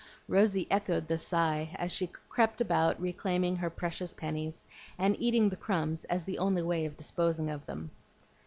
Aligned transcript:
Rosy 0.27 0.65
echoed 0.71 1.07
the 1.07 1.19
sigh 1.19 1.75
as 1.77 1.91
she 1.91 2.07
crept 2.07 2.59
about 2.59 2.99
reclaiming 2.99 3.57
her 3.57 3.69
precious 3.69 4.15
pennies, 4.15 4.65
and 4.97 5.15
eating 5.21 5.47
the 5.49 5.55
crumbs 5.55 6.05
as 6.05 6.25
the 6.25 6.39
only 6.39 6.63
way 6.63 6.85
of 6.87 6.97
disposing 6.97 7.51
of 7.51 7.63
them. 7.67 7.91